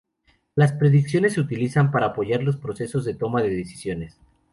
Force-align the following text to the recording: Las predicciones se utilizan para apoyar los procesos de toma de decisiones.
Las 0.55 0.73
predicciones 0.73 1.33
se 1.33 1.41
utilizan 1.41 1.91
para 1.91 2.07
apoyar 2.07 2.41
los 2.41 2.57
procesos 2.57 3.05
de 3.05 3.13
toma 3.13 3.43
de 3.43 3.51
decisiones. 3.55 4.17